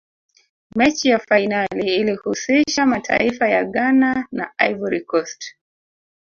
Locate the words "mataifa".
2.85-3.49